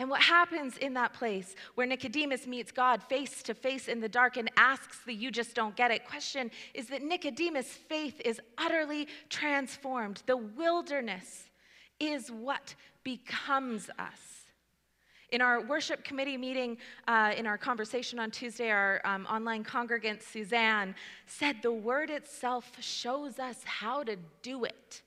And 0.00 0.08
what 0.08 0.22
happens 0.22 0.76
in 0.76 0.94
that 0.94 1.12
place 1.12 1.56
where 1.74 1.86
Nicodemus 1.86 2.46
meets 2.46 2.70
God 2.70 3.02
face 3.02 3.42
to 3.42 3.54
face 3.54 3.88
in 3.88 4.00
the 4.00 4.08
dark 4.08 4.36
and 4.36 4.48
asks 4.56 5.00
the 5.04 5.12
you 5.12 5.32
just 5.32 5.56
don't 5.56 5.74
get 5.74 5.90
it 5.90 6.06
question 6.06 6.52
is 6.72 6.86
that 6.88 7.02
Nicodemus' 7.02 7.72
faith 7.72 8.20
is 8.24 8.40
utterly 8.56 9.08
transformed. 9.28 10.22
The 10.26 10.36
wilderness 10.36 11.50
is 11.98 12.30
what 12.30 12.76
becomes 13.02 13.90
us. 13.98 14.37
In 15.30 15.42
our 15.42 15.60
worship 15.60 16.04
committee 16.04 16.38
meeting, 16.38 16.78
uh, 17.06 17.32
in 17.36 17.46
our 17.46 17.58
conversation 17.58 18.18
on 18.18 18.30
Tuesday, 18.30 18.70
our 18.70 19.00
um, 19.04 19.26
online 19.26 19.62
congregant, 19.62 20.22
Suzanne, 20.22 20.94
said 21.26 21.56
the 21.62 21.72
word 21.72 22.08
itself 22.08 22.72
shows 22.80 23.38
us 23.38 23.62
how 23.64 24.02
to 24.02 24.16
do 24.42 24.64
it. 24.64 25.02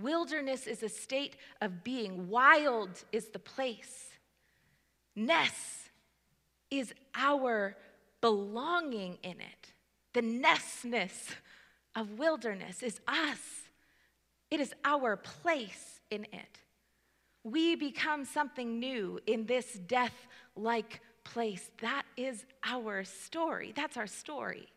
Wilderness 0.00 0.66
is 0.66 0.82
a 0.82 0.88
state 0.88 1.36
of 1.60 1.84
being, 1.84 2.30
wild 2.30 3.04
is 3.12 3.26
the 3.28 3.38
place. 3.38 4.08
Ness 5.14 5.90
is 6.70 6.94
our 7.14 7.76
belonging 8.20 9.18
in 9.22 9.32
it. 9.32 9.72
The 10.14 10.22
nessness 10.22 11.34
of 11.94 12.18
wilderness 12.18 12.82
is 12.82 13.00
us, 13.06 13.38
it 14.50 14.60
is 14.60 14.72
our 14.84 15.16
place 15.16 16.00
in 16.10 16.24
it. 16.32 16.60
We 17.44 17.74
become 17.74 18.24
something 18.24 18.78
new 18.78 19.20
in 19.26 19.46
this 19.46 19.74
death 19.86 20.26
like 20.56 21.00
place. 21.24 21.70
That 21.80 22.02
is 22.16 22.44
our 22.64 23.04
story. 23.04 23.72
That's 23.74 23.96
our 23.96 24.06
story. 24.06 24.68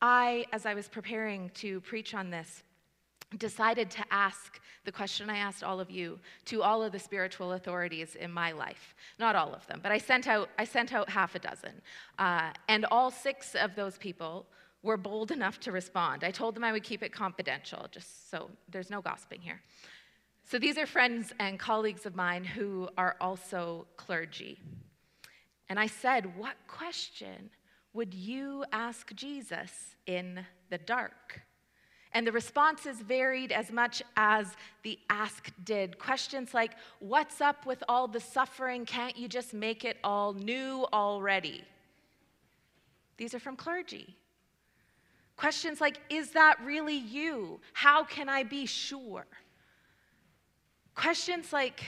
I, 0.00 0.46
as 0.52 0.66
I 0.66 0.74
was 0.74 0.88
preparing 0.88 1.50
to 1.54 1.80
preach 1.82 2.14
on 2.14 2.30
this, 2.30 2.64
decided 3.38 3.90
to 3.90 4.04
ask 4.10 4.60
the 4.84 4.92
question 4.92 5.30
I 5.30 5.38
asked 5.38 5.62
all 5.62 5.78
of 5.80 5.90
you 5.90 6.18
to 6.46 6.62
all 6.62 6.82
of 6.82 6.92
the 6.92 6.98
spiritual 6.98 7.52
authorities 7.52 8.16
in 8.16 8.30
my 8.30 8.52
life. 8.52 8.94
Not 9.18 9.36
all 9.36 9.54
of 9.54 9.66
them, 9.68 9.80
but 9.82 9.92
I 9.92 9.98
sent 9.98 10.26
out, 10.26 10.48
I 10.58 10.64
sent 10.64 10.92
out 10.92 11.08
half 11.08 11.34
a 11.34 11.38
dozen. 11.38 11.80
Uh, 12.18 12.50
and 12.68 12.84
all 12.86 13.10
six 13.10 13.54
of 13.54 13.74
those 13.74 13.96
people 13.96 14.46
were 14.82 14.96
bold 14.96 15.30
enough 15.30 15.60
to 15.60 15.72
respond. 15.72 16.24
I 16.24 16.30
told 16.30 16.54
them 16.54 16.64
I 16.64 16.72
would 16.72 16.82
keep 16.82 17.02
it 17.02 17.12
confidential, 17.12 17.86
just 17.90 18.30
so 18.30 18.50
there's 18.68 18.90
no 18.90 19.00
gossiping 19.00 19.40
here. 19.40 19.62
So 20.44 20.58
these 20.58 20.76
are 20.76 20.86
friends 20.86 21.32
and 21.38 21.58
colleagues 21.58 22.04
of 22.04 22.16
mine 22.16 22.44
who 22.44 22.88
are 22.98 23.16
also 23.20 23.86
clergy. 23.96 24.58
And 25.68 25.78
I 25.78 25.86
said, 25.86 26.36
What 26.36 26.56
question 26.66 27.50
would 27.92 28.12
you 28.12 28.64
ask 28.72 29.14
Jesus 29.14 29.96
in 30.06 30.44
the 30.68 30.78
dark? 30.78 31.42
And 32.14 32.26
the 32.26 32.32
responses 32.32 33.00
varied 33.00 33.52
as 33.52 33.72
much 33.72 34.02
as 34.16 34.54
the 34.82 34.98
ask 35.08 35.50
did. 35.64 35.98
Questions 35.98 36.52
like, 36.52 36.72
What's 36.98 37.40
up 37.40 37.64
with 37.64 37.82
all 37.88 38.08
the 38.08 38.20
suffering? 38.20 38.84
Can't 38.84 39.16
you 39.16 39.28
just 39.28 39.54
make 39.54 39.84
it 39.84 39.96
all 40.02 40.34
new 40.34 40.86
already? 40.92 41.64
These 43.16 43.34
are 43.34 43.40
from 43.40 43.56
clergy. 43.56 44.16
Questions 45.42 45.80
like, 45.80 45.98
Is 46.08 46.30
that 46.30 46.60
really 46.64 46.94
you? 46.94 47.58
How 47.72 48.04
can 48.04 48.28
I 48.28 48.44
be 48.44 48.64
sure? 48.64 49.26
Questions 50.94 51.52
like, 51.52 51.82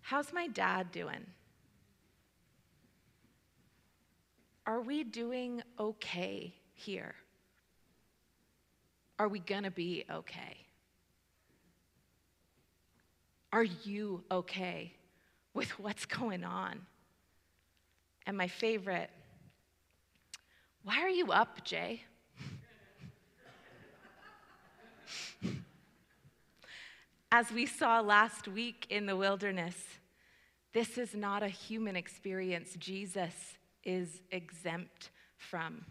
How's 0.00 0.32
my 0.32 0.48
dad 0.48 0.90
doing? 0.90 1.24
Are 4.66 4.80
we 4.80 5.04
doing 5.04 5.62
okay 5.78 6.52
here? 6.74 7.14
Are 9.20 9.28
we 9.28 9.38
to 9.62 9.70
be 9.70 10.04
okay? 10.10 10.56
Are 13.52 13.62
you 13.62 14.24
okay 14.28 14.92
with 15.54 15.78
what's 15.78 16.04
going 16.04 16.42
on? 16.42 16.80
And 18.26 18.36
my 18.36 18.48
favorite, 18.48 19.10
why 20.82 21.00
are 21.00 21.08
you 21.08 21.30
up, 21.30 21.64
Jay? 21.64 22.02
As 27.32 27.52
we 27.52 27.64
saw 27.64 28.00
last 28.00 28.48
week 28.48 28.86
in 28.90 29.06
the 29.06 29.14
wilderness, 29.14 29.76
this 30.72 30.98
is 30.98 31.14
not 31.14 31.44
a 31.44 31.48
human 31.48 31.94
experience 31.94 32.74
Jesus 32.76 33.56
is 33.84 34.22
exempt 34.32 35.10
from. 35.36 35.84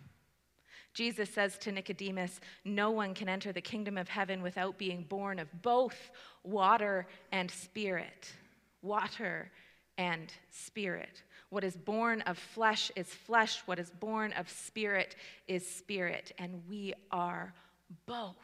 Jesus 0.93 1.29
says 1.29 1.57
to 1.59 1.71
Nicodemus, 1.71 2.41
No 2.65 2.91
one 2.91 3.13
can 3.13 3.29
enter 3.29 3.53
the 3.53 3.61
kingdom 3.61 3.97
of 3.97 4.09
heaven 4.09 4.41
without 4.41 4.77
being 4.77 5.03
born 5.03 5.39
of 5.39 5.47
both 5.61 6.11
water 6.43 7.07
and 7.31 7.49
spirit. 7.49 8.33
Water 8.81 9.49
and 9.97 10.33
spirit. 10.49 11.23
What 11.51 11.63
is 11.63 11.77
born 11.77 12.19
of 12.23 12.37
flesh 12.37 12.91
is 12.97 13.07
flesh, 13.07 13.61
what 13.65 13.79
is 13.79 13.91
born 13.91 14.33
of 14.33 14.49
spirit 14.49 15.15
is 15.47 15.65
spirit, 15.65 16.33
and 16.37 16.63
we 16.67 16.93
are 17.11 17.53
both. 18.05 18.35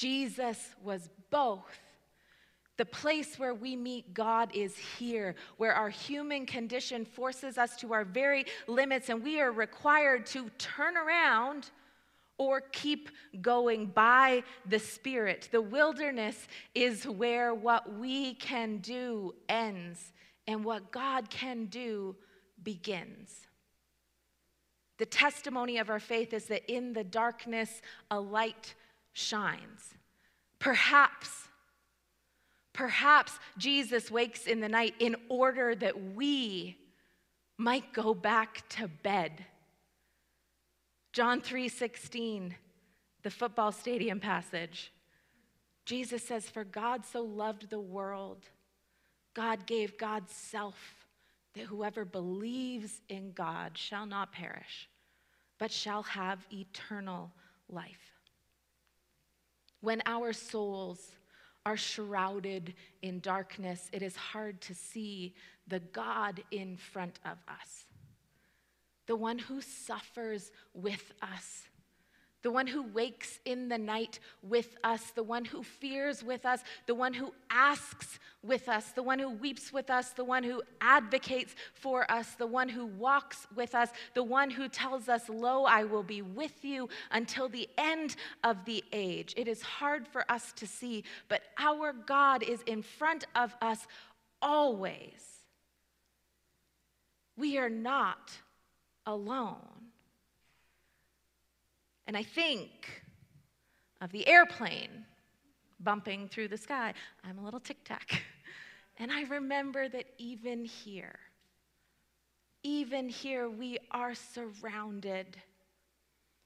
Jesus 0.00 0.56
was 0.82 1.10
both. 1.28 1.78
The 2.78 2.86
place 2.86 3.38
where 3.38 3.52
we 3.52 3.76
meet 3.76 4.14
God 4.14 4.50
is 4.54 4.74
here, 4.74 5.34
where 5.58 5.74
our 5.74 5.90
human 5.90 6.46
condition 6.46 7.04
forces 7.04 7.58
us 7.58 7.76
to 7.76 7.92
our 7.92 8.06
very 8.06 8.46
limits, 8.66 9.10
and 9.10 9.22
we 9.22 9.42
are 9.42 9.52
required 9.52 10.24
to 10.26 10.48
turn 10.56 10.96
around 10.96 11.70
or 12.38 12.62
keep 12.72 13.10
going 13.42 13.84
by 13.84 14.42
the 14.64 14.78
Spirit. 14.78 15.50
The 15.52 15.60
wilderness 15.60 16.48
is 16.74 17.06
where 17.06 17.54
what 17.54 17.98
we 17.98 18.32
can 18.36 18.78
do 18.78 19.34
ends 19.50 20.14
and 20.46 20.64
what 20.64 20.90
God 20.90 21.28
can 21.28 21.66
do 21.66 22.16
begins. 22.62 23.46
The 24.96 25.04
testimony 25.04 25.76
of 25.76 25.90
our 25.90 26.00
faith 26.00 26.32
is 26.32 26.46
that 26.46 26.72
in 26.72 26.94
the 26.94 27.04
darkness, 27.04 27.82
a 28.10 28.18
light 28.18 28.74
shines. 29.12 29.94
Perhaps 30.58 31.48
Perhaps 32.72 33.38
Jesus 33.58 34.10
wakes 34.10 34.46
in 34.46 34.60
the 34.60 34.68
night 34.68 34.94
in 35.00 35.16
order 35.28 35.74
that 35.74 36.14
we 36.14 36.78
might 37.58 37.92
go 37.92 38.14
back 38.14 38.66
to 38.70 38.88
bed. 38.88 39.44
John 41.12 41.42
3:16, 41.42 42.56
the 43.22 43.30
football 43.30 43.72
stadium 43.72 44.20
passage. 44.20 44.92
Jesus 45.84 46.26
says, 46.26 46.48
"For 46.48 46.64
God 46.64 47.04
so 47.04 47.22
loved 47.22 47.68
the 47.68 47.80
world, 47.80 48.48
God 49.34 49.66
gave 49.66 49.98
God's 49.98 50.32
self, 50.32 51.06
that 51.54 51.66
whoever 51.66 52.04
believes 52.04 53.02
in 53.08 53.32
God 53.32 53.76
shall 53.76 54.06
not 54.06 54.32
perish, 54.32 54.88
but 55.58 55.72
shall 55.72 56.04
have 56.04 56.46
eternal 56.50 57.34
life." 57.68 58.09
When 59.80 60.02
our 60.06 60.32
souls 60.32 61.16
are 61.64 61.76
shrouded 61.76 62.74
in 63.02 63.20
darkness, 63.20 63.88
it 63.92 64.02
is 64.02 64.16
hard 64.16 64.60
to 64.62 64.74
see 64.74 65.34
the 65.66 65.80
God 65.80 66.42
in 66.50 66.76
front 66.76 67.18
of 67.24 67.38
us, 67.48 67.86
the 69.06 69.16
one 69.16 69.38
who 69.38 69.60
suffers 69.60 70.50
with 70.74 71.12
us 71.22 71.64
the 72.42 72.50
one 72.50 72.66
who 72.66 72.82
wakes 72.82 73.38
in 73.44 73.68
the 73.68 73.78
night 73.78 74.18
with 74.42 74.76
us, 74.82 75.10
the 75.10 75.22
one 75.22 75.44
who 75.44 75.62
fears 75.62 76.24
with 76.24 76.46
us, 76.46 76.62
the 76.86 76.94
one 76.94 77.12
who 77.12 77.32
asks 77.50 78.18
with 78.42 78.68
us, 78.68 78.92
the 78.92 79.02
one 79.02 79.18
who 79.18 79.28
weeps 79.28 79.72
with 79.72 79.90
us, 79.90 80.10
the 80.10 80.24
one 80.24 80.42
who 80.42 80.62
advocates 80.80 81.54
for 81.74 82.10
us, 82.10 82.32
the 82.32 82.46
one 82.46 82.68
who 82.68 82.86
walks 82.86 83.46
with 83.54 83.74
us, 83.74 83.90
the 84.14 84.22
one 84.22 84.50
who 84.50 84.68
tells 84.68 85.08
us, 85.08 85.28
Lo, 85.28 85.64
I 85.64 85.84
will 85.84 86.02
be 86.02 86.22
with 86.22 86.64
you 86.64 86.88
until 87.10 87.48
the 87.48 87.68
end 87.76 88.16
of 88.42 88.64
the 88.64 88.82
age. 88.92 89.34
It 89.36 89.46
is 89.46 89.60
hard 89.60 90.08
for 90.08 90.24
us 90.30 90.52
to 90.52 90.66
see, 90.66 91.04
but 91.28 91.42
our 91.58 91.92
God 91.92 92.42
is 92.42 92.62
in 92.62 92.82
front 92.82 93.26
of 93.34 93.54
us 93.60 93.86
always. 94.40 95.40
We 97.36 97.58
are 97.58 97.70
not 97.70 98.32
alone. 99.06 99.89
And 102.10 102.16
I 102.16 102.24
think 102.24 103.04
of 104.00 104.10
the 104.10 104.26
airplane 104.26 105.04
bumping 105.78 106.26
through 106.26 106.48
the 106.48 106.56
sky. 106.56 106.92
I'm 107.22 107.38
a 107.38 107.44
little 107.44 107.60
tic 107.60 107.84
tac. 107.84 108.22
And 108.98 109.12
I 109.12 109.22
remember 109.22 109.88
that 109.88 110.06
even 110.18 110.64
here, 110.64 111.20
even 112.64 113.08
here, 113.08 113.48
we 113.48 113.78
are 113.92 114.12
surrounded, 114.12 115.36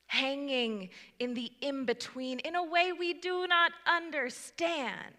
hanging 0.06 0.90
in 1.18 1.32
the 1.32 1.50
in 1.62 1.86
between 1.86 2.40
in 2.40 2.56
a 2.56 2.62
way 2.62 2.92
we 2.92 3.14
do 3.14 3.46
not 3.46 3.72
understand. 3.86 5.14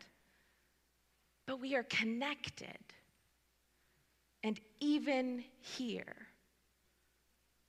But 1.48 1.60
we 1.60 1.76
are 1.76 1.84
connected. 1.84 2.78
And 4.44 4.60
even 4.80 5.44
here, 5.60 6.28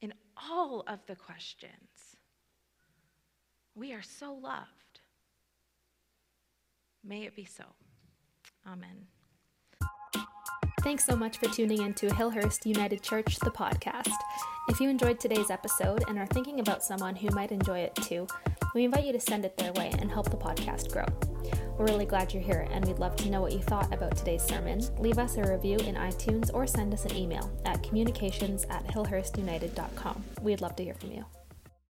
in 0.03 0.12
all 0.37 0.85
of 0.87 1.01
the 1.07 1.17
questions, 1.17 1.86
we 3.77 3.93
are 3.93 4.03
so 4.03 4.33
loved. 4.33 5.01
May 7.05 7.25
it 7.25 7.37
be 7.37 7.45
so. 7.45 7.65
Amen. 8.67 9.07
Thanks 10.83 11.05
so 11.05 11.17
much 11.17 11.39
for 11.39 11.49
tuning 11.49 11.83
in 11.83 11.95
to 11.95 12.09
Hillhurst 12.09 12.65
United 12.65 13.03
Church, 13.03 13.37
the 13.41 13.51
podcast. 13.51 14.15
If 14.69 14.81
you 14.81 14.89
enjoyed 14.89 15.21
today's 15.21 15.51
episode 15.51 16.05
and 16.09 16.19
are 16.19 16.27
thinking 16.27 16.61
about 16.61 16.83
someone 16.83 17.17
who 17.17 17.29
might 17.35 17.53
enjoy 17.53 17.81
it 17.81 17.95
too, 17.97 18.27
we 18.75 18.85
invite 18.85 19.05
you 19.05 19.12
to 19.12 19.21
send 19.21 19.45
it 19.45 19.57
their 19.57 19.73
way 19.75 19.93
and 19.99 20.11
help 20.11 20.31
the 20.31 20.37
podcast 20.37 20.93
grow. 20.93 21.07
We're 21.77 21.87
really 21.87 22.07
glad 22.07 22.33
you're 22.33 22.43
here 22.43 22.67
and 22.71 22.85
we'd 22.85 22.99
love 22.99 23.17
to 23.17 23.31
know 23.31 23.41
what 23.41 23.53
you 23.53 23.61
thought 23.61 23.93
about 23.93 24.17
today's 24.17 24.43
sermon. 24.43 24.81
Leave 24.99 25.19
us 25.19 25.37
a 25.37 25.43
review 25.43 25.79
in 25.79 25.95
iTunes 25.97 26.51
or 26.55 26.67
send 26.67 26.95
us 26.95 27.05
an 27.05 27.15
email 27.15 27.51
at 27.65 27.83
communications 27.83 28.65
at 28.71 28.87
hillhurstunited.com. 28.87 30.25
We'd 30.41 30.61
love 30.61 30.77
to 30.77 30.85
hear 30.85 30.95
from 30.95 31.12
you. 31.12 31.25